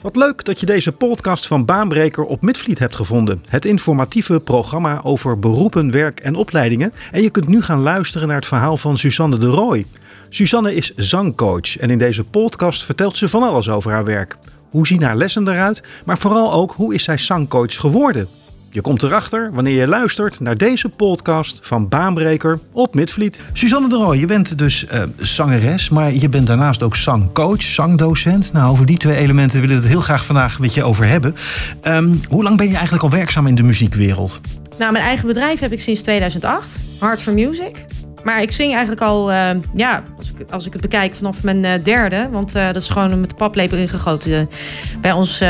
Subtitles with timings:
[0.00, 3.44] Wat leuk dat je deze podcast van Baanbreker op Midvliet hebt gevonden.
[3.48, 6.92] Het informatieve programma over beroepen, werk en opleidingen.
[7.12, 9.86] En je kunt nu gaan luisteren naar het verhaal van Suzanne de Rooij.
[10.28, 14.36] Suzanne is zangcoach en in deze podcast vertelt ze van alles over haar werk.
[14.70, 18.28] Hoe zien haar lessen eruit, maar vooral ook hoe is zij zangcoach geworden?
[18.72, 23.42] Je komt erachter wanneer je luistert naar deze podcast van Baanbreker op Midvliet.
[23.52, 28.52] Suzanne de Rooij, je bent dus uh, zangeres, maar je bent daarnaast ook zangcoach, zangdocent.
[28.52, 31.34] Nou, over die twee elementen willen we het heel graag vandaag met je over hebben.
[31.82, 34.40] Um, hoe lang ben je eigenlijk al werkzaam in de muziekwereld?
[34.78, 37.84] Nou, mijn eigen bedrijf heb ik sinds 2008, Heart for Music.
[38.24, 41.64] Maar ik zing eigenlijk al, uh, ja, als ik, als ik het bekijk, vanaf mijn
[41.64, 42.28] uh, derde.
[42.32, 44.48] Want uh, dat is gewoon met de paplepel ingegoten
[45.00, 45.40] bij ons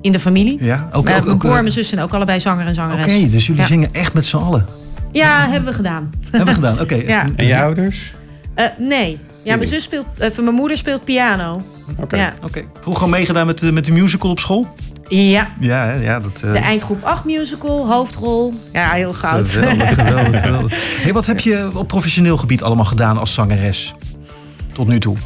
[0.00, 0.64] in de familie.
[0.64, 3.04] Ja, ook, ook, mijn broer en mijn zus zijn ook allebei zanger en zangeres.
[3.04, 3.66] Oké, okay, dus jullie ja.
[3.66, 4.66] zingen echt met z'n allen?
[5.12, 6.10] Ja, hebben we gedaan.
[6.30, 6.82] Hebben we gedaan, oké.
[6.82, 7.06] Okay.
[7.14, 7.26] Ja.
[7.36, 8.12] En je ouders?
[8.78, 9.18] nee.
[9.42, 11.62] Ja, mijn, zus speelt, mijn moeder speelt piano.
[11.90, 12.02] Oké.
[12.02, 12.20] Okay.
[12.20, 12.34] Ja.
[12.42, 12.66] Okay.
[12.80, 14.66] Vroeger al meegedaan met, de, met de musical op school?
[15.10, 15.50] Ja.
[15.60, 16.52] Ja, ja dat, uh...
[16.52, 18.54] De eindgroep 8 musical, hoofdrol.
[18.72, 19.50] Ja, heel goud.
[19.50, 21.02] Geweldig, geweldig, geweldig.
[21.02, 23.94] Hey, wat heb je op professioneel gebied allemaal gedaan als zangeres?
[24.72, 25.16] Tot nu toe.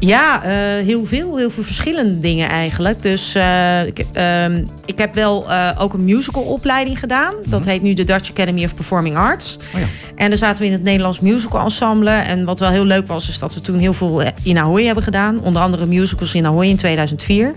[0.00, 0.50] Ja, uh,
[0.86, 1.36] heel veel.
[1.36, 3.02] Heel veel verschillende dingen eigenlijk.
[3.02, 4.44] Dus uh, ik, uh,
[4.84, 5.46] ik, heb wel
[5.78, 7.34] ook een musicalopleiding gedaan.
[7.34, 7.68] Dat mm -hmm.
[7.68, 9.58] heet nu de Dutch Academy of Performing Arts.
[9.74, 9.86] Oh ja.
[10.14, 12.10] En daar zaten we in het Nederlands musical ensemble.
[12.10, 15.04] En wat wel heel leuk was, is dat we toen heel veel in Ahoy hebben
[15.04, 15.40] gedaan.
[15.40, 17.52] Onder andere musicals in Ahoy in 2004.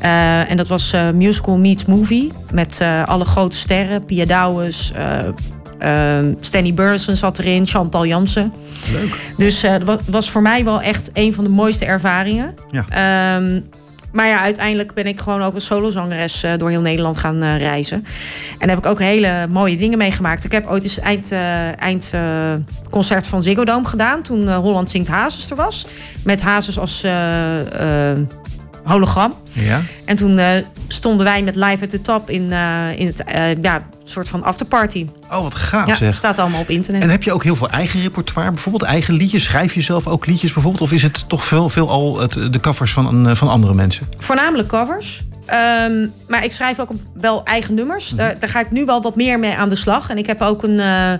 [0.00, 2.32] En dat was Musical Meets Movie.
[2.52, 4.04] Met alle grote sterren.
[4.04, 4.92] Pia Douwes,
[5.82, 8.52] uh, Stanley Burleson zat erin, Chantal Jansen.
[8.92, 9.16] Leuk.
[9.36, 12.54] Dus dat was voor mij wel echt een van de mooiste ervaringen.
[12.70, 13.36] Ja.
[13.36, 13.68] Um,
[14.12, 18.04] maar ja, uiteindelijk ben ik gewoon ook als solozangeres door heel Nederland gaan reizen.
[18.58, 20.44] En heb ik ook hele mooie dingen meegemaakt.
[20.44, 22.12] Ik heb ooit eens eind, uh, eind
[22.90, 24.22] concert van Ziggo Dome gedaan.
[24.22, 25.86] Toen Holland Zingt Hazes er was.
[26.24, 27.04] Met Hazes als
[28.88, 29.32] hologram.
[29.52, 29.82] Ja.
[30.04, 30.48] En toen uh,
[30.88, 34.42] stonden wij met Live at the Top in, uh, in het uh, ja, soort van
[34.42, 35.06] afterparty.
[35.30, 36.16] Oh, wat gaaf ja, zeg.
[36.16, 37.02] staat allemaal op internet.
[37.02, 38.50] En heb je ook heel veel eigen repertoire?
[38.50, 39.44] Bijvoorbeeld eigen liedjes?
[39.44, 40.82] Schrijf je zelf ook liedjes bijvoorbeeld?
[40.82, 44.08] Of is het toch veel, veel al het, de covers van, van andere mensen?
[44.18, 45.22] Voornamelijk covers.
[45.50, 48.08] Um, maar ik schrijf ook wel eigen nummers.
[48.08, 50.10] Daar, daar, ga ik nu wel wat meer mee aan de slag.
[50.10, 51.12] En ik heb ook een uh,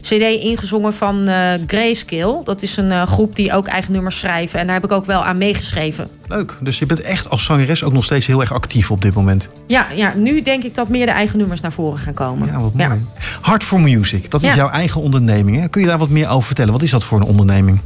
[0.00, 2.40] cd ingezongen van uh, Grayscale.
[2.44, 4.60] Dat is een uh, groep die ook eigen nummers schrijven.
[4.60, 6.08] En daar heb ik ook wel aan meegeschreven.
[6.28, 6.56] Leuk.
[6.60, 9.48] Dus je bent echt als zangeres ook nog steeds heel erg actief op dit moment.
[9.66, 12.46] Ja, ja nu denk ik dat meer de eigen nummers naar voren gaan komen.
[12.46, 12.88] Ja, wat mooi.
[12.88, 12.98] Ja.
[13.42, 14.54] Heart for Music, dat is ja.
[14.54, 15.60] jouw eigen onderneming.
[15.60, 15.68] Hè?
[15.68, 16.72] Kun je daar wat meer over vertellen?
[16.72, 17.80] Wat is dat voor een onderneming?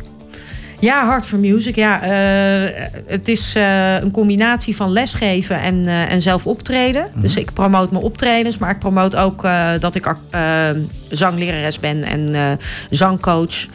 [0.81, 1.75] Ja, Hard for Music.
[1.75, 2.71] Ja, uh,
[3.06, 7.03] het is uh, een combinatie van lesgeven en, uh, en zelf optreden.
[7.03, 7.21] Mm -hmm.
[7.21, 9.43] Dus ik promoot mijn optredens, maar ik promoot ook
[9.81, 10.15] dat ik
[11.09, 12.59] zanglerares ben en
[12.91, 13.67] zangcoach.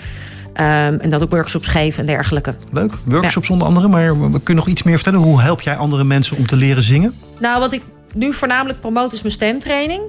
[0.56, 2.54] Um, en dat ik workshops geef en dergelijke.
[2.72, 3.54] Leuk, workshops ja.
[3.54, 3.88] onder andere.
[3.88, 5.20] Maar kun je nog iets meer vertellen?
[5.20, 7.14] Hoe help jij andere mensen om te leren zingen?
[7.40, 7.82] Nou, wat ik
[8.16, 10.02] nu voornamelijk promoot is mijn stemtraining.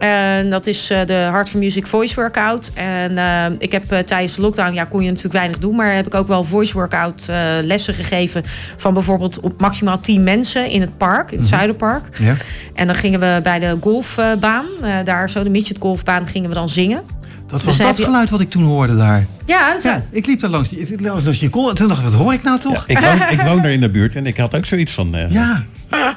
[0.00, 2.70] En dat is uh, de Heart for Music Voice Workout.
[2.74, 5.76] En uh, ik heb uh, tijdens de lockdown, ja, kon je natuurlijk weinig doen.
[5.76, 7.28] Maar heb ik ook wel voice workout
[7.62, 8.42] lessen gegeven.
[8.76, 11.48] Van bijvoorbeeld op maximaal 10 mensen in het park, in het mm -hmm.
[11.48, 12.18] Zuiderpark.
[12.18, 12.34] Ja.
[12.74, 14.64] En dan gingen we bij de golfbaan,
[15.04, 17.02] daar zo de midget golfbaan, gingen we dan zingen.
[17.50, 18.04] Dat was dus dat je...
[18.04, 19.26] geluid wat ik toen hoorde daar.
[19.46, 22.02] Ja, dat is ja ik liep daar langs die, langs die kool en toen dacht
[22.02, 22.84] ik, wat hoor ik nou toch?
[22.86, 25.16] Ja, ik, woon, ik woon daar in de buurt en ik had ook zoiets van...
[25.16, 25.64] Uh, ja,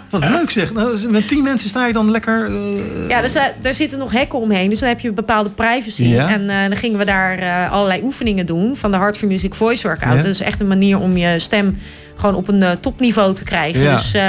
[0.09, 0.73] wat leuk zeg.
[0.73, 2.50] Nou, met tien mensen sta je dan lekker...
[2.50, 3.09] Uh...
[3.09, 6.03] Ja, dus, uh, daar zitten nog hekken omheen, dus dan heb je bepaalde privacy.
[6.03, 6.29] Ja.
[6.29, 10.16] En dan gingen we daar allerlei oefeningen doen van de Heart for Music Voice Workout.
[10.16, 10.22] Ja.
[10.22, 11.78] Dat is echt een manier om je stem
[12.16, 13.81] gewoon op een uh, topniveau te krijgen.
[13.81, 13.96] Ja.
[13.96, 14.22] Dus uh,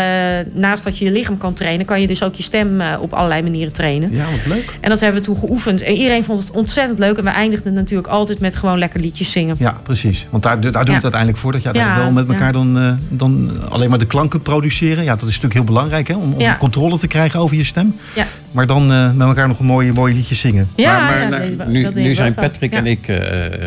[0.52, 3.12] naast dat je je lichaam kan trainen, kan je dus ook je stem uh, op
[3.12, 4.12] allerlei manieren trainen.
[4.12, 4.76] Ja, wat leuk.
[4.80, 5.82] En dat hebben we toen geoefend.
[5.82, 7.18] En iedereen vond het ontzettend leuk.
[7.18, 9.56] En we eindigden natuurlijk altijd met gewoon lekker liedjes zingen.
[9.58, 10.26] Ja, precies.
[10.30, 10.94] Want daar, daar doen we ja.
[10.94, 11.52] het uiteindelijk voor.
[11.52, 15.04] Dat je ja, wel met elkaar dan, dan alleen maar de klanken produceren.
[15.04, 17.96] Ja, dat is natuurlijk heel belangrijk hè, om, om controle te krijgen over je stem.
[18.14, 18.26] Ja.
[18.52, 20.68] Maar dan met elkaar nog een mooie, mooie liedje zingen.
[20.74, 23.04] Ja, maar, maar nou, nu, nu zijn Patrick en ik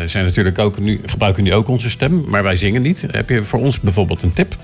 [0.06, 2.24] zijn natuurlijk ook, nu, gebruiken nu ook onze stem.
[2.28, 3.04] Maar wij zingen niet.
[3.10, 4.56] Heb je voor ons bijvoorbeeld een tip?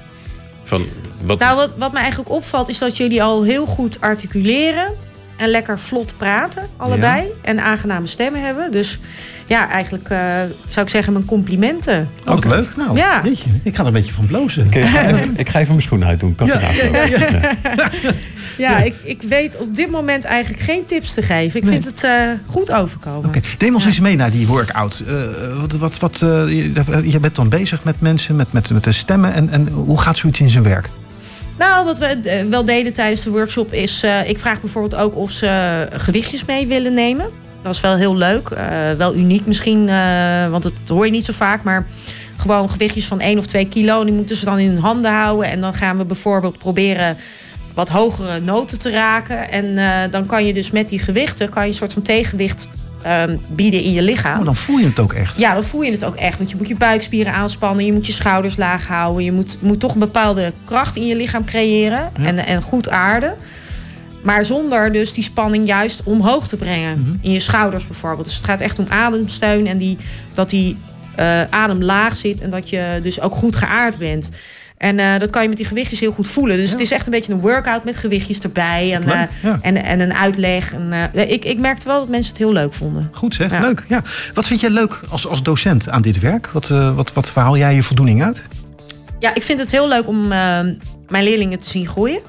[0.65, 0.85] Van
[1.23, 1.39] wat...
[1.39, 4.93] Nou, wat, wat me eigenlijk opvalt is dat jullie al heel goed articuleren.
[5.37, 7.23] En lekker vlot praten, allebei.
[7.23, 7.29] Ja.
[7.43, 8.73] En aangename stemmen hebben.
[8.73, 8.99] Dus
[9.47, 10.19] ja, eigenlijk uh,
[10.69, 12.09] zou ik zeggen mijn complimenten.
[12.25, 12.59] Ook okay.
[12.59, 12.77] leuk.
[12.77, 13.23] Nou, ja.
[13.23, 14.67] weet je, ik ga er een beetje van blozen.
[14.67, 16.35] Okay, ik, ga even, ik ga even mijn schoenen uitdoen.
[16.35, 17.43] Kan ja, ja, ja,
[18.59, 18.83] ja.
[18.83, 21.61] ik, ik weet op dit moment eigenlijk geen tips te geven.
[21.61, 21.73] Ik nee.
[21.73, 22.13] vind het uh,
[22.47, 23.29] goed overkomen.
[23.29, 23.43] Oké, okay.
[23.59, 25.03] neem ons eens mee naar die workout.
[25.09, 26.19] Uh, wat, wat, wat,
[27.05, 29.35] je bent dan bezig met mensen, met, met, met de stemmen.
[29.35, 30.89] En, en hoe gaat zoiets in zijn werk?
[31.59, 34.05] Nou, wat we wel deden tijdens de workshop is...
[34.27, 37.27] Ik vraag bijvoorbeeld ook of ze gewichtjes mee willen nemen.
[37.63, 38.49] Dat is wel heel leuk.
[38.97, 39.87] Wel uniek misschien,
[40.51, 41.63] want dat hoor je niet zo vaak.
[41.63, 41.87] Maar
[42.37, 44.05] gewoon gewichtjes van 1 of 2 kilo.
[44.05, 45.51] Die moeten ze dan in hun handen houden.
[45.51, 47.17] En dan gaan we bijvoorbeeld proberen
[47.75, 49.51] wat hogere noten te raken.
[49.51, 52.69] En dan kan je dus met die gewichten kan je een soort van tegenwicht
[53.07, 54.39] um, bieden in je lichaam.
[54.39, 55.37] Oh, dan voel je het ook echt.
[55.37, 56.39] Ja, dan voel je het ook echt.
[56.39, 59.25] Want je moet je buikspieren aanspannen, je moet je schouders laag houden.
[59.25, 63.35] Je moet, moet toch een bepaalde kracht in je lichaam creëren en, en goed aarden.
[64.23, 66.99] Maar zonder dus die spanning juist omhoog te brengen.
[66.99, 67.17] Mhm.
[67.21, 68.27] In je schouders bijvoorbeeld.
[68.27, 69.99] Dus het gaat echt om ademsteun en die,
[70.35, 70.77] dat die
[71.21, 74.29] uh, adem laag zit en dat je dus ook goed geaard bent.
[74.77, 76.57] En uh, dat kan je met die gewichtjes heel goed voelen.
[76.57, 78.95] Dus het is echt een beetje een workout met gewichtjes erbij.
[78.95, 80.73] En, uh, en, en een uitleg.
[80.73, 83.11] En, uh, ik, ik merkte wel dat mensen het heel leuk vonden.
[83.13, 83.85] Goed zeg, leuk.
[83.89, 84.03] Ja.
[84.35, 86.47] Wat vind jij leuk als, als docent aan dit werk?
[86.47, 88.43] Wat, wat, wat haal jij je voldoening uit?
[89.19, 90.79] Ja, ik vind het heel leuk om mijn
[91.09, 92.21] leerlingen te zien groeien.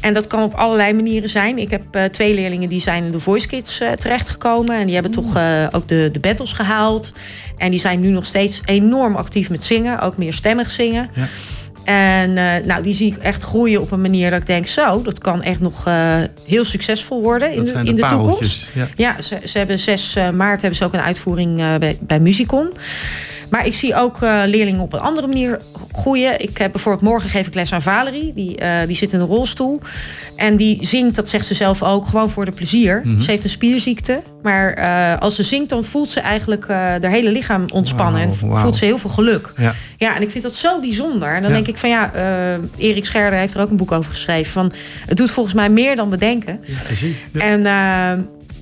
[0.00, 1.58] En dat kan op allerlei manieren zijn.
[1.58, 4.76] Ik heb uh, twee leerlingen die zijn in de Voice Kids uh, terechtgekomen.
[4.76, 7.12] En die hebben toch uh, ook de, de battles gehaald.
[7.56, 10.00] En die zijn nu nog steeds enorm actief met zingen.
[10.00, 11.10] Ook meer stemmig zingen.
[11.14, 11.28] Ja.
[11.84, 12.32] En
[12.66, 14.66] nou, die zie ik echt groeien op een manier dat ik denk...
[14.66, 15.84] zo, dat kan echt nog
[16.46, 18.70] heel succesvol worden in de, in de toekomst.
[18.74, 22.72] Ja, ja ze, ze, hebben 6 maart hebben ze ook een uitvoering bij, bij Musicon.
[23.48, 25.60] Maar ik zie ook uh, leerlingen op een andere manier
[25.92, 26.42] groeien.
[26.42, 28.32] Ik heb bijvoorbeeld morgen geef ik les aan Valerie.
[28.32, 29.80] Die, uh, die zit in een rolstoel.
[30.36, 33.00] En die zingt, dat zegt ze zelf ook, gewoon voor de plezier.
[33.04, 33.20] Mm -hmm.
[33.20, 34.22] Ze heeft een spierziekte.
[34.42, 38.28] Maar uh, als ze zingt, dan voelt ze eigenlijk haar hele lichaam ontspannen.
[38.28, 39.52] Wow, en voelt ze heel veel geluk.
[39.56, 39.74] Ja.
[39.96, 41.28] ja, en ik vind dat zo bijzonder.
[41.34, 41.56] En dan ja.
[41.56, 42.10] denk ik van ja,
[42.76, 44.52] Erik Scherder heeft er ook een boek over geschreven.
[44.52, 44.72] Van,
[45.06, 46.60] het doet volgens mij meer dan we denken.
[46.64, 47.16] Ja, precies.
[47.32, 47.40] Ja.
[47.40, 47.62] En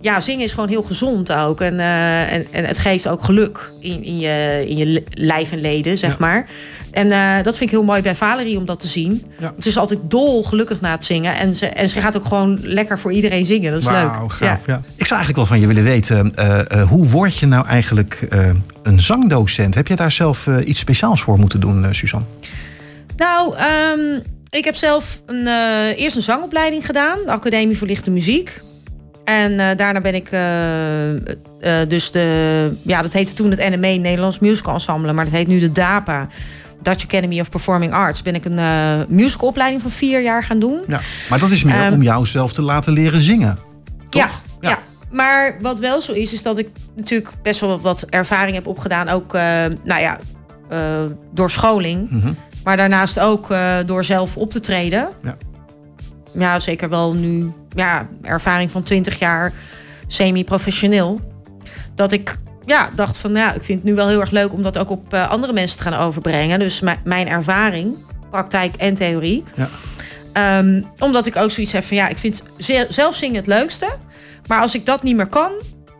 [0.04, 1.60] ja, zingen is gewoon heel gezond ook.
[1.60, 5.60] En, uh, en, en, het geeft ook geluk in, in, je, in je lijf en
[5.60, 6.46] leden, zeg maar.
[6.90, 9.24] En uh, dat vind ik heel mooi bij Valerie om dat te zien.
[9.38, 9.54] Ja.
[9.58, 11.36] Ze is altijd dol gelukkig na het zingen.
[11.36, 13.72] En ze, en ze gaat ook gewoon lekker voor iedereen zingen.
[13.72, 14.12] Dat is leuk.
[14.12, 14.60] Gaaf, ja.
[14.66, 14.80] ja.
[14.96, 16.32] Ik zou eigenlijk wel van je willen weten...
[16.38, 18.28] Uh, hoe word je nou eigenlijk
[18.82, 19.74] een zangdocent?
[19.74, 22.26] Heb je daar zelf iets speciaals voor moeten doen, Suzanne?
[23.16, 23.54] Nou,
[23.96, 25.46] um, ik heb zelf een,
[25.96, 27.18] eerst een zangopleiding gedaan.
[27.24, 28.60] De Academie voor Lichte Muziek.
[29.24, 33.88] En uh, daarna ben ik uh, uh, dus de, ja, dat heette toen het NME,
[33.88, 36.26] Nederlands Musical Ensemble, maar dat heet nu de DAPA.
[36.82, 38.60] Dutch Academy of Performing Arts ben ik een
[39.08, 40.80] musicalopleiding van vier jaar gaan doen.
[40.88, 41.00] Ja,
[41.30, 43.58] maar dat is meer um, om jou zelf te laten leren zingen,
[44.08, 44.22] toch?
[44.22, 44.28] Ja,
[44.60, 44.78] ja, ja.
[45.10, 49.08] maar wat wel zo is, is dat ik natuurlijk best wel wat ervaring heb opgedaan.
[49.08, 49.32] Ook,
[49.84, 50.18] nou ja,
[51.32, 52.10] door scholing.
[52.10, 52.36] Mm -hmm.
[52.64, 53.54] Maar daarnaast ook
[53.86, 55.08] door zelf op te treden.
[55.22, 55.36] Ja
[56.34, 59.52] ja, zeker wel nu ja, ervaring van 20 jaar
[60.06, 61.20] semi-professioneel.
[61.94, 64.62] Dat ik ja, dacht van ja, ik vind het nu wel heel erg leuk om
[64.62, 66.58] dat ook op uh, andere mensen te gaan overbrengen.
[66.58, 67.94] Dus mijn ervaring,
[68.30, 69.44] praktijk en theorie.
[69.54, 69.68] Ja.
[70.58, 72.42] Um, omdat ik ook zoiets heb van ja, ik vind
[72.88, 73.96] zelf zingen het leukste.
[74.46, 75.52] Maar als ik dat niet meer kan,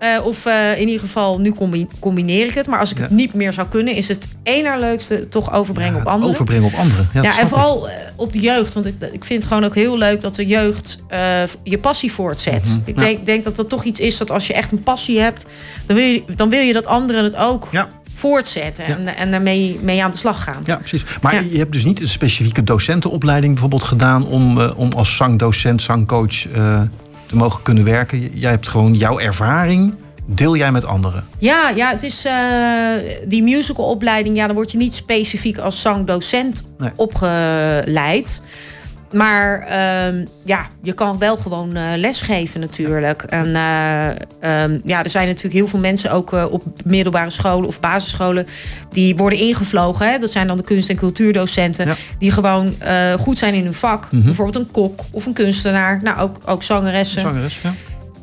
[0.05, 1.55] uh, of uh, in ieder geval, nu
[2.01, 2.67] combineer ik het.
[2.67, 3.03] Maar als ik ja.
[3.03, 6.31] het niet meer zou kunnen, is het ene leukste toch overbrengen ja, op anderen.
[6.31, 7.09] Overbrengen op anderen.
[7.15, 8.75] Ja, ja en vooral uh, op de jeugd.
[8.75, 10.99] Want ik, ik, vind het gewoon ook heel leuk dat de jeugd
[11.63, 12.67] je passie voortzet.
[12.67, 12.83] Mm -hmm.
[12.85, 15.47] Ik denk, denk, dat dat toch iets is dat als je echt een passie hebt,
[15.87, 17.69] dan wil je, dan wil je dat anderen het ook
[18.15, 20.61] voortzetten en, en daarmee mee aan de slag gaan.
[20.65, 21.05] Ja, precies.
[21.23, 26.47] Maar je hebt dus niet een specifieke docentenopleiding bijvoorbeeld gedaan om, om als zangdocent, zangcoach
[27.35, 28.39] te mogen kunnen werken.
[28.39, 29.95] Jij hebt gewoon jouw ervaring.
[30.27, 31.25] Deel jij met anderen?
[31.39, 32.33] Ja, ja het is uh,
[33.29, 34.37] die musicalopleiding.
[34.37, 36.91] Ja, dan word je niet specifiek als zangdocent nee.
[36.97, 38.41] opgeleid.
[39.15, 43.23] Maar uh, ja, je kan wel gewoon uh, lesgeven natuurlijk.
[43.23, 47.69] En uh, um, ja, er zijn natuurlijk heel veel mensen ook uh, op middelbare scholen
[47.69, 48.47] of basisscholen
[48.91, 50.11] die worden ingevlogen.
[50.11, 50.19] Hè?
[50.19, 51.97] Dat zijn dan de kunst- en cultuurdocenten ja.
[52.19, 52.75] die gewoon
[53.19, 54.03] goed zijn in hun vak.
[54.03, 54.23] Mm -hmm.
[54.23, 56.01] Bijvoorbeeld een kok of een kunstenaar.
[56.03, 57.21] Nou, ook, ook zangeressen.
[57.21, 57.75] Zangeres, ja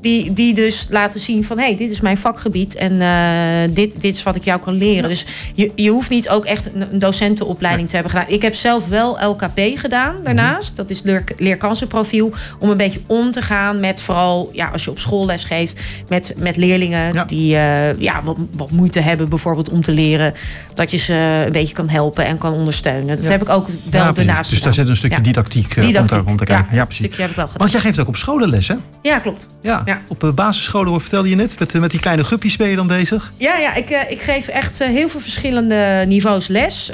[0.01, 1.57] die, die dus laten zien van...
[1.57, 4.73] hé, hey, dit is mijn vakgebied en uh, dit, dit is wat ik jou kan
[4.73, 5.01] leren.
[5.01, 5.07] Ja.
[5.07, 7.89] Dus je, je hoeft niet ook echt een, een docentenopleiding ja.
[7.89, 8.35] te hebben gedaan.
[8.35, 10.75] Ik heb zelf wel LKP gedaan daarnaast.
[10.75, 12.31] Dat is leer, leerkansenprofiel.
[12.59, 14.49] Om een beetje om te gaan met vooral...
[14.53, 15.79] ja, als je op school les geeft...
[16.07, 17.25] met, met leerlingen ja.
[17.25, 20.33] die uh, ja, wat, wat moeite hebben bijvoorbeeld om te leren...
[20.73, 23.17] dat je ze een beetje kan helpen en kan ondersteunen.
[23.17, 26.27] Dat heb ik ook wel daarnaast Dus daar zit een stukje didactiek, uh, didactiek.
[26.27, 26.75] om te kijken.
[26.75, 27.05] Ja, precies.
[27.05, 27.61] Stukje heb ik wel gedaan.
[27.61, 28.75] Want jij geeft ook op scholen les, hè?
[29.01, 29.47] Ja, klopt.
[29.61, 29.83] Ja.
[29.91, 30.01] Ja.
[30.07, 31.59] Op uh, basisscholen vertelde je net.
[31.59, 33.31] Met, met die kleine guppies ben je dan bezig?
[33.37, 36.91] Ja, ja ik, uh, ik geef echt heel veel verschillende niveaus les.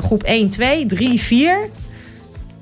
[0.00, 1.68] groep 1, 2, 3, 4,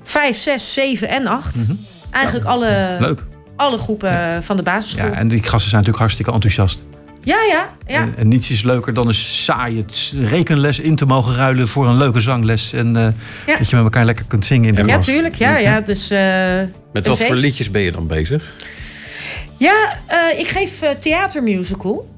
[0.02, 1.56] 5, 6, 7 en 8.
[1.56, 1.78] Mm -hmm.
[2.10, 3.24] Eigenlijk ja, alle, leuk.
[3.56, 4.42] alle groepen ja.
[4.42, 5.06] van de basisschool.
[5.06, 6.82] Ja, en die gasten zijn natuurlijk hartstikke enthousiast.
[7.22, 7.68] Ja, ja.
[7.86, 8.00] ja.
[8.00, 9.84] En, en, niets is leuker dan een saaie
[10.20, 12.72] rekenles in te mogen ruilen voor een leuke zangles.
[12.72, 13.06] En uh,
[13.46, 13.58] ja.
[13.58, 15.34] dat je met elkaar lekker kunt zingen in de Ja, tuurlijk.
[15.34, 15.80] Ja, ja.
[15.80, 16.18] Dus, uh,
[16.92, 18.54] met wat voor liedjes ben je dan bezig?
[19.60, 22.08] Ja, uh, ik geef uh, theatermusical.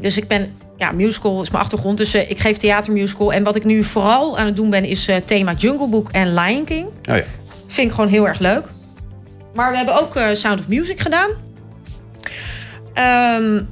[0.00, 1.98] Dus ik ben ja, musical is mijn achtergrond.
[1.98, 3.32] Dus ik geef theatermusical.
[3.32, 6.64] En wat ik nu vooral aan het doen ben, is thema Jungle Book en Lion
[6.64, 6.86] King.
[6.86, 7.24] Oh ja.
[7.66, 8.66] Vind ik gewoon heel erg leuk.
[9.54, 11.30] Maar we hebben ook Sound of Music gedaan.
[13.40, 13.68] Um,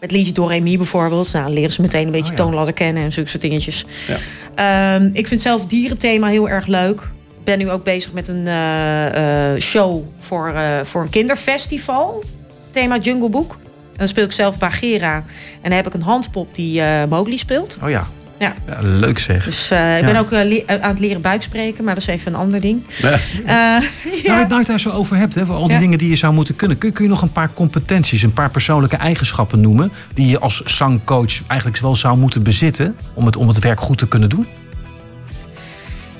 [0.00, 1.32] met liedje Doremi bijvoorbeeld.
[1.32, 3.84] Nou, dan leren ze meteen een beetje oh, toonladder kennen en zulke soort dingetjes.
[4.06, 4.18] Ja.
[4.54, 7.08] Ehm, ik vind zelf dierenthema heel erg leuk.
[7.40, 12.24] Ik ben nu ook bezig met een uh, show voor, uh, voor een kinderfestival.
[12.70, 13.52] Thema Jungle Book.
[13.92, 15.14] En dan speel ik zelf Bagheera.
[15.14, 17.78] En dan heb ik een handpop die Mowgli speelt.
[17.82, 18.06] Oh ja.
[18.40, 18.54] Ja.
[18.80, 19.44] leuk zeg.
[19.44, 22.38] Dus uh, ik ben ook uh, aan het leren buikspreken, maar dat is even een
[22.38, 22.82] ander ding.
[22.98, 23.18] Ja.
[23.40, 23.46] Uh.
[24.26, 26.32] Nou, nou, het daar zo over hebt, hè, voor al die dingen die je zou
[26.32, 26.78] moeten kunnen.
[26.78, 29.92] Kun, kun, je nog een paar competenties, een paar persoonlijke eigenschappen noemen...
[30.14, 32.96] die je als zangcoach eigenlijk wel zou moeten bezitten...
[33.14, 34.46] om het, om het werk goed te kunnen doen?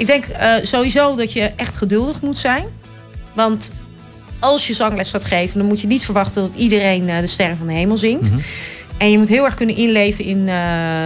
[0.01, 0.25] Ik denk
[0.63, 2.65] sowieso dat je echt geduldig moet zijn.
[3.35, 3.73] Want
[4.39, 7.67] als je zangles gaat geven, dan moet je niet verwachten dat iedereen de sterren van
[7.67, 8.31] de hemel zingt.
[8.31, 8.41] Mm
[9.01, 10.55] en je moet heel erg kunnen inleven in uh,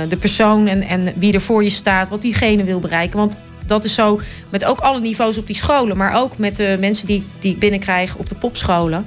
[0.08, 3.18] de persoon en, en wie er voor je staat, wat diegene wil bereiken.
[3.18, 3.36] Want
[3.66, 4.20] dat is zo
[4.50, 7.58] met ook alle niveaus op die scholen, maar ook met de mensen die, die ik
[7.58, 9.06] binnenkrijg op de popscholen.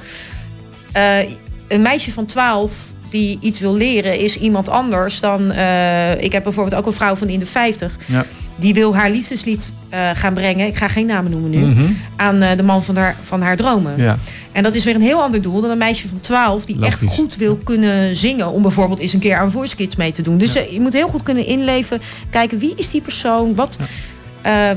[1.68, 2.76] Een meisje van 12
[3.10, 5.52] die iets wil leren, is iemand anders dan.
[5.52, 7.98] Uh, ik heb bijvoorbeeld ook een vrouw van in de 50.
[8.06, 8.26] Ja.
[8.56, 10.68] Die wil haar liefdeslied uh, gaan brengen.
[10.68, 11.58] Ik ga geen namen noemen nu.
[11.58, 11.98] Mm -hmm.
[12.16, 13.94] Aan uh, de man van haar, van haar dromen.
[13.98, 14.18] Ja.
[14.52, 17.04] En dat is weer een heel ander doel dan een meisje van 12 die echt
[17.04, 18.52] goed wil kunnen zingen.
[18.52, 20.38] Om bijvoorbeeld eens een keer aan Voice Kids mee te doen.
[20.38, 22.02] Dus je moet heel goed kunnen inleven.
[22.30, 23.56] Kijken wie is die persoon?
[23.56, 23.78] Wat,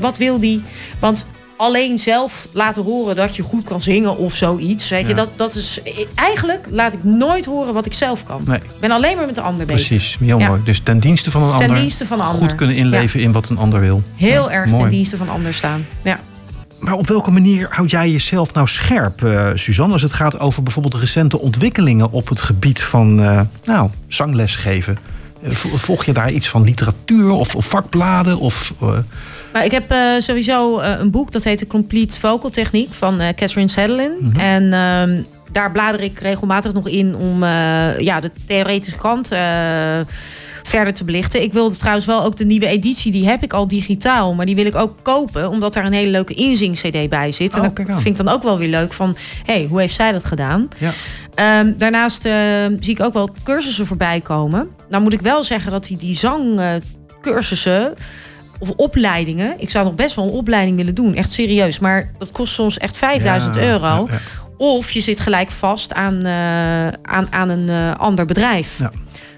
[0.01, 0.63] wat wil die?
[0.99, 1.25] Want
[1.61, 4.89] alleen zelf laten horen dat je goed kan zingen of zoiets.
[4.89, 5.79] Weet je, dat, dat is.
[6.15, 8.41] Eigenlijk laat ik nooit horen wat ik zelf kan.
[8.45, 8.57] Nee.
[8.57, 9.87] Ik ben alleen maar met de ander bezig.
[9.87, 10.61] Precies, heel mooi.
[10.63, 11.81] Dus ten dienste van een ten ander.
[11.81, 12.55] Dienste van een goed ander.
[12.55, 14.01] kunnen inleven in wat een ander wil.
[14.15, 15.85] Heel erg ten dienste van ander staan.
[16.03, 16.19] Ja.
[16.79, 20.63] Maar op welke manier houd jij jezelf nou scherp, uh, Suzanne, als het gaat over
[20.63, 24.97] bijvoorbeeld recente ontwikkelingen op het gebied van uh, nou, zanglesgeven?
[25.43, 28.39] Eh, volg je daar iets van literatuur of, of vakbladen?
[28.39, 28.97] Of, uh...
[29.53, 33.69] maar ik heb uh, sowieso een boek dat heet De Complete Vocal Techniek van Catherine
[33.69, 34.11] Sadelin.
[34.19, 34.39] Mm -hmm.
[34.39, 37.43] En uh, daar blader ik regelmatig nog in om
[37.97, 39.29] ja, de theoretische kant
[40.63, 41.41] verder te belichten.
[41.41, 44.33] Ik wilde trouwens wel ook de nieuwe editie, die heb ik al digitaal.
[44.33, 47.55] Maar die wil ik ook kopen, omdat daar een hele leuke inzing-cd bij zit.
[47.55, 49.95] En oh, dat vind ik dan ook wel weer leuk van, hé, hey, hoe heeft
[49.95, 50.67] zij dat gedaan?
[50.77, 51.59] Ja.
[51.59, 52.21] Um, daarnaast
[52.79, 54.69] zie ik ook wel cursussen voorbij komen.
[54.89, 57.93] Nou moet ik wel zeggen dat die, die zangcursussen
[58.61, 59.53] of opleidingen.
[59.57, 61.79] Ik zou nog best wel een opleiding willen doen, echt serieus.
[61.79, 64.07] Maar dat kost soms echt 5000 ja, euro.
[64.09, 64.19] Ja,
[64.57, 68.79] of je zit gelijk vast aan, uh, aan, aan een uh, ander bedrijf.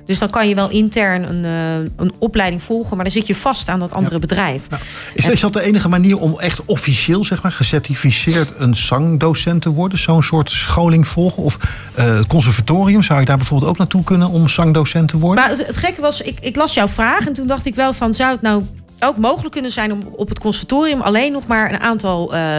[0.05, 3.35] Dus dan kan je wel intern een, uh, een opleiding volgen, maar dan zit je
[3.35, 4.67] vast aan dat andere bedrijf.
[5.13, 9.69] Is, is, dat de enige manier om echt officieel, zeg maar, gecertificeerd een zangdocent te
[9.69, 9.99] worden?
[9.99, 11.43] Zo'n soort scholing volgen?
[11.43, 11.57] Of
[11.93, 15.43] het conservatorium, zou je daar bijvoorbeeld ook naartoe kunnen om zangdocent te worden?
[15.43, 17.93] Maar het, het gekke was, ik, ik las jouw vraag en toen dacht ik wel
[17.93, 18.63] van, zou het nou
[19.03, 22.57] ook mogelijk kunnen zijn om op het conservatorium alleen nog maar een aantal uh,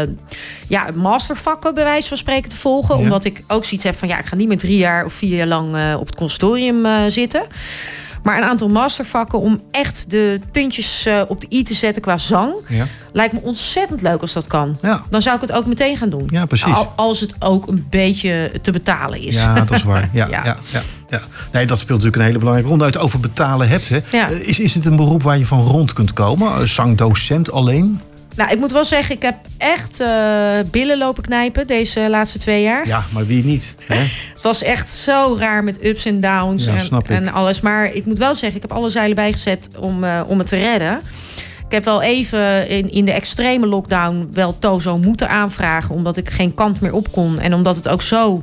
[0.68, 2.96] ja, mastervakken, bij wijze van spreken, te volgen.
[2.96, 5.36] Omdat ik ook zoiets heb van ja, ik ga niet meer drie jaar of vier
[5.36, 7.46] jaar lang uh, op het conservatorium uh, zitten.
[8.24, 12.18] Maar een aantal mastervakken om echt de puntjes uh, op de i te zetten qua
[12.18, 12.52] zang.
[12.68, 12.86] Ja.
[13.12, 14.78] Lijkt me ontzettend leuk als dat kan.
[14.82, 15.02] Ja.
[15.10, 16.28] Dan zou ik het ook meteen gaan doen.
[16.30, 16.74] Ja, precies.
[16.74, 19.34] Al, als het ook een beetje te betalen is.
[19.34, 20.02] Ja, dat is waar.
[20.12, 20.44] Ja, ja.
[20.44, 22.82] ja, ja, Nee, dat speelt natuurlijk een hele belangrijke rol.
[22.82, 23.88] Uit over betalen hebt.
[23.88, 24.00] Hè.
[24.40, 26.68] Is, is het een beroep waar je van rond kunt komen?
[26.68, 28.00] Zangdocent alleen?
[28.36, 32.62] Nou, ik moet wel zeggen, ik heb echt uh, billen lopen knijpen deze laatste twee
[32.62, 32.86] jaar.
[32.86, 33.74] Ja, maar wie niet?
[33.86, 33.96] Hè?
[34.34, 37.60] het was echt zo raar met ups en downs ja, en, en, alles.
[37.60, 40.56] Maar ik moet wel zeggen, ik heb alle zeilen bijgezet om, uh, om het te
[40.56, 41.00] redden.
[41.66, 45.94] Ik heb wel even in, in de extreme lockdown wel Tozo moeten aanvragen...
[45.94, 47.40] omdat ik geen kant meer op kon.
[47.40, 48.42] En omdat het ook zo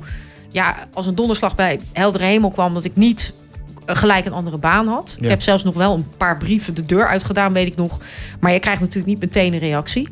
[0.51, 2.73] ja, als een donderslag bij heldere hemel kwam...
[2.73, 3.33] dat ik niet
[3.95, 5.15] gelijk een andere baan had.
[5.19, 7.99] Ik heb zelfs nog wel een paar brieven de deur uitgedaan, weet ik nog.
[8.39, 10.09] Maar je krijgt natuurlijk niet meteen een reactie.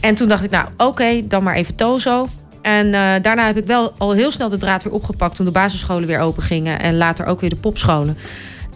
[0.00, 2.28] En toen dacht ik, nou oké, dan maar even Tozo.
[2.62, 5.52] En uh, daarna heb ik wel al heel snel de draad weer opgepakt toen de
[5.52, 6.80] basisscholen weer open gingen.
[6.80, 8.16] En later ook weer de popscholen.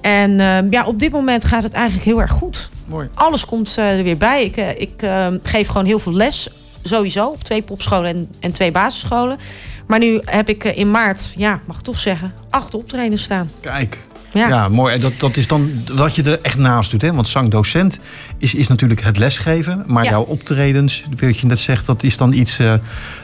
[0.01, 2.69] En uh, ja, op dit moment gaat het eigenlijk heel erg goed.
[2.87, 3.09] Mooi.
[3.15, 4.45] Alles komt uh, er weer bij.
[4.45, 5.09] Ik, ik
[5.43, 6.49] geef gewoon heel veel les,
[6.83, 7.27] sowieso.
[7.27, 9.39] Op twee popscholen en, en twee basisscholen.
[9.87, 13.51] Maar nu heb ik in maart, ja, mag ik toch zeggen, acht optredens staan.
[13.61, 13.99] Kijk.
[14.35, 14.49] Ja.
[14.49, 14.95] ja, mooi.
[14.95, 17.03] En dat, dat is dan wat je er echt naast doet.
[17.03, 17.13] Hè?
[17.13, 17.99] Want zangdocent
[18.39, 19.83] is, is natuurlijk het lesgeven.
[19.87, 22.61] Maar jouw optredens, wat je net zegt, dat is dan iets...
[22.61, 22.75] Uh,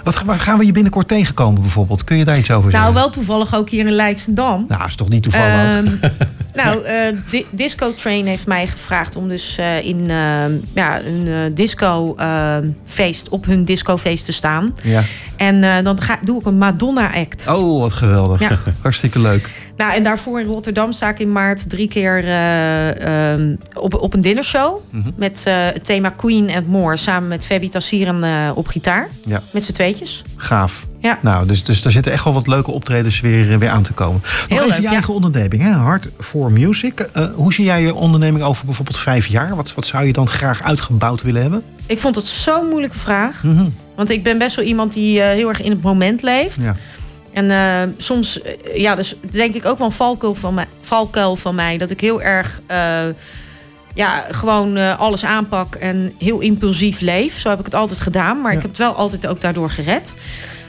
[0.05, 2.05] wat, waar gaan we je binnenkort tegenkomen bijvoorbeeld?
[2.05, 2.93] Kun je daar iets over nou, zeggen?
[2.93, 4.64] Nou, wel toevallig ook hier in Leidsendam.
[4.69, 5.76] Nou, is toch niet toevallig?
[5.76, 6.00] Um,
[6.62, 6.85] nou,
[7.33, 10.07] uh, Disco Train heeft mij gevraagd om dus uh, in
[10.75, 12.17] ja, een disco
[12.85, 14.75] feest, op hun discofeest te staan.
[14.83, 15.02] Ja.
[15.37, 17.47] En dan ga, doe ik een Madonna-act.
[17.49, 18.40] Oh, wat geweldig.
[18.40, 18.59] Ja.
[18.83, 19.60] Hartstikke leuk.
[19.80, 24.14] Nou, en daarvoor in Rotterdam sta ik in maart drie keer uh, uh, op, op
[24.14, 24.78] een dinnershow.
[24.90, 25.12] Mm -hmm.
[25.16, 26.96] Met uh, het thema Queen and More.
[26.96, 29.08] Samen met Fabi Tassieren op gitaar.
[29.26, 29.42] Ja.
[29.50, 30.22] Met z'n tweetjes.
[30.37, 30.87] Gaaf.
[30.99, 31.18] Ja.
[31.22, 34.20] Nou, dus, dus daar zitten echt wel wat leuke optredens weer, weer aan te komen.
[34.22, 34.90] Nog Heel even leuk, je ja.
[34.90, 35.70] eigen onderneming, hè?
[35.70, 37.08] Hard for Music.
[37.34, 39.56] hoe zie jij je onderneming over bijvoorbeeld vijf jaar?
[39.56, 41.62] Wat, wat zou je dan graag uitgebouwd willen hebben?
[41.87, 43.42] Ik vond het zo'n moeilijke vraag.
[43.42, 43.75] Mm -hmm.
[43.96, 46.62] Want ik ben best wel iemand die heel erg in het moment leeft.
[46.62, 46.76] Ja.
[47.32, 48.40] En uh, soms,
[48.75, 51.78] ja, dus denk ik ook wel een valkuil van, mij, valkuil van mij.
[51.78, 53.02] Dat ik heel erg, uh,
[53.94, 57.38] ja, gewoon alles aanpak en heel impulsief leef.
[57.38, 58.40] Zo heb ik het altijd gedaan.
[58.40, 58.56] Maar ja.
[58.56, 60.14] ik heb het wel altijd ook daardoor gered.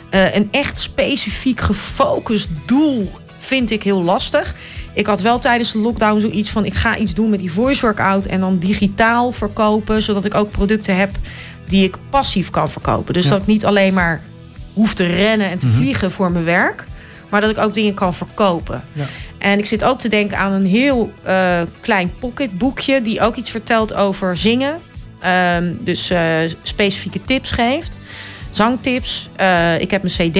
[0.10, 4.56] een echt specifiek gefocust doel vind ik heel lastig.
[4.94, 7.82] Ik had wel tijdens de lockdown zoiets van: ik ga iets doen met die voice
[7.82, 11.12] workout en dan digitaal verkopen, zodat ik ook producten heb
[11.68, 13.13] die ik passief kan verkopen.
[13.13, 13.30] Dus ja.
[13.30, 14.22] dat ik niet alleen maar
[14.74, 15.82] hoef te rennen en te mm -hmm.
[15.82, 16.86] vliegen voor mijn werk.
[17.30, 18.84] Maar dat ik ook dingen kan verkopen.
[18.94, 19.06] Ja.
[19.38, 23.01] En ik zit ook te denken aan een heel uh, klein pocketboekje...
[23.01, 24.80] die ook iets vertelt over zingen.
[25.56, 26.20] Um, dus uh,
[26.63, 27.98] specifieke tips geeft.
[28.51, 29.30] Zangtips.
[29.42, 30.34] Uh, ik heb een cd,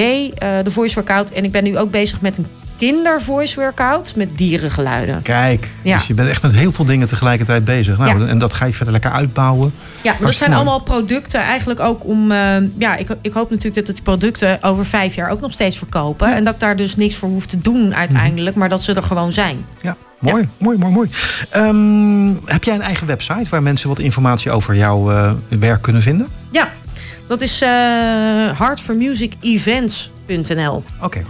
[0.64, 1.30] de Voice Workout.
[1.30, 2.46] En ik ben nu ook bezig met een
[2.82, 5.22] kinder voice workout met dierengeluiden.
[5.22, 5.96] Kijk, ja.
[5.96, 7.98] dus je bent echt met heel veel dingen tegelijkertijd bezig.
[7.98, 8.26] Nou, ja.
[8.26, 9.72] En dat ga je verder lekker uitbouwen.
[10.02, 12.32] Ja, maar dat zijn allemaal producten eigenlijk ook om...
[12.32, 15.78] Uh, ja, ik, ik hoop natuurlijk dat die producten over vijf jaar ook nog steeds
[15.78, 16.28] verkopen.
[16.28, 16.36] Ja.
[16.36, 18.54] En dat ik daar dus niks voor hoef te doen uiteindelijk.
[18.54, 18.60] Mm.
[18.60, 19.64] Maar dat ze er gewoon zijn.
[19.80, 21.10] Ja, mooi, mooi, mooi, mooi.
[21.56, 26.02] Um, heb jij een eigen website waar mensen wat informatie over jouw uh, werk kunnen
[26.02, 26.26] vinden?
[26.50, 26.68] Ja,
[27.32, 27.68] dat is uh.
[31.00, 31.24] Oké, okay.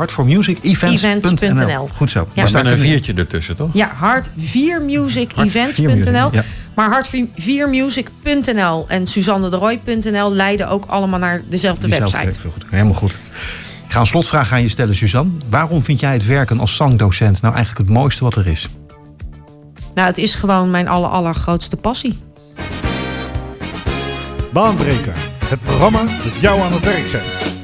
[1.94, 2.28] Goed zo.
[2.32, 2.42] Ja.
[2.42, 3.70] Maar met een viertje ertussen, toch?
[3.72, 6.28] Ja, Heart 4 Music Events.nl.
[6.32, 6.44] Ja.
[6.74, 12.48] Maar hart4music.nl en Suzanne de Roy.nl leiden ook allemaal naar dezelfde Diezelfde website.
[12.48, 12.64] Goed.
[12.70, 13.12] Helemaal goed.
[13.86, 15.32] Ik ga een slotvraag aan je stellen, Suzanne.
[15.50, 18.68] Waarom vind jij het werken als zangdocent nou eigenlijk het mooiste wat er is?
[19.94, 22.18] Nou, het is gewoon mijn aller, allergrootste passie.
[24.52, 27.61] Baanbreker het programma dat jou aan het werk zet.